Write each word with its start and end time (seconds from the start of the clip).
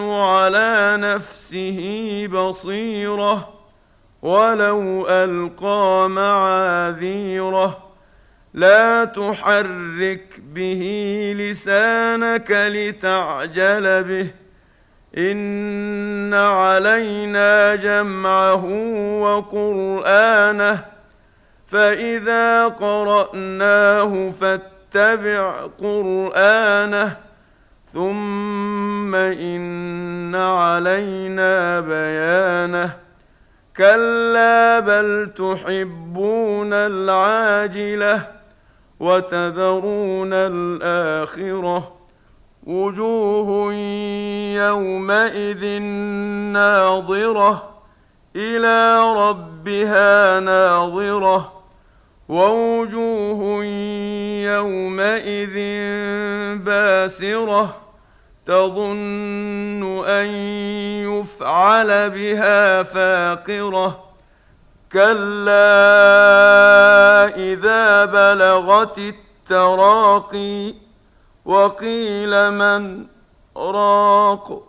على 0.00 0.96
نفسه 1.00 1.80
بصيرة 2.32 3.48
ولو 4.22 5.06
ألقى 5.08 6.08
معاذيره. 6.10 7.78
لا 8.54 9.04
تحرك 9.04 10.40
به 10.54 10.82
لسانك 11.38 12.50
لتعجل 12.50 14.04
به. 14.04 14.30
إن 15.18 16.34
علينا 16.34 17.74
جمعه 17.74 18.64
وقرآنه. 19.20 20.84
فإذا 21.66 22.66
قرأناه 22.66 24.30
فاتبع 24.30 25.66
قرآنه 25.80 27.16
ثم 27.86 28.73
ان 29.14 30.34
علينا 30.34 31.80
بيانه 31.80 32.96
كلا 33.76 34.80
بل 34.80 35.30
تحبون 35.36 36.72
العاجله 36.72 38.26
وتذرون 39.00 40.32
الاخره 40.32 41.92
وجوه 42.66 43.72
يومئذ 44.54 45.82
ناظره 46.52 47.70
إلى 48.36 49.00
ربها 49.16 50.40
ناظره 50.40 51.52
ووجوه 52.28 53.64
يومئذ 54.44 55.56
باسره 56.64 57.83
تظن 58.46 60.04
أن 60.06 60.26
يفعل 61.10 62.10
بها 62.10 62.82
فاقرة. 62.82 64.04
كلا 64.92 65.66
إذا 67.36 68.04
بلغت 68.04 68.98
التراقي 68.98 70.74
وقيل 71.44 72.50
من 72.50 73.06
راق 73.56 74.68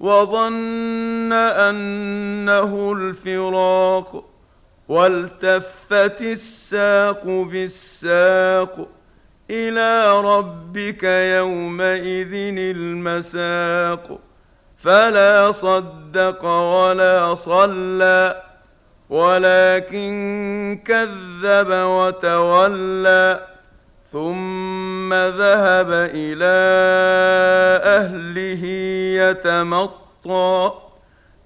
وظن 0.00 1.32
أنه 1.32 2.92
الفراق 2.92 4.24
والتفت 4.88 6.20
الساق 6.20 7.24
بالساق 7.24 8.88
إلى 9.50 10.20
ربك 10.20 11.02
يومئذ 11.04 12.34
المساق. 12.58 14.18
فلا 14.78 15.50
صدق 15.52 16.44
ولا 16.44 17.34
صلى 17.34 18.42
ولكن 19.10 20.80
كذب 20.84 21.68
وتولى. 21.70 23.46
ثم 24.12 25.14
ذهب 25.14 25.92
إلى 25.92 26.58
أهله 27.84 28.66
يتمطى. 29.22 30.72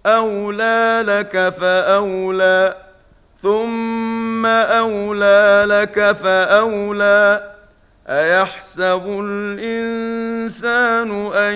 أولى 0.06 1.02
لك 1.06 1.48
فأولى 1.48 2.76
ثم 3.36 4.46
أولى 4.46 5.64
لك 5.68 6.12
فأولى. 6.12 7.55
ايحسب 8.08 9.02
الانسان 9.24 11.10
ان 11.34 11.54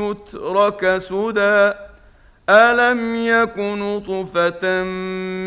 يترك 0.00 0.96
سدى 0.98 1.72
الم 2.50 3.14
يك 3.14 3.58
نطفه 3.58 4.82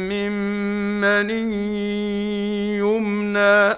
من 0.09 0.31
مني 1.01 2.77
يمنى 2.77 3.77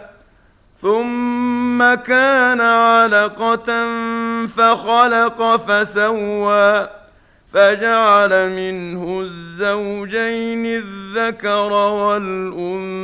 ثم 0.76 1.94
كان 1.94 2.62
علقه 2.62 3.88
فخلق 4.48 5.56
فسوى 5.56 6.90
فجعل 7.54 8.50
منه 8.50 9.22
الزوجين 9.22 10.66
الذكر 10.66 11.72
والانثى 11.74 13.04